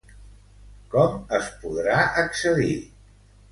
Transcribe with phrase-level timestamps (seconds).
[0.95, 2.75] Com es podrà accedir?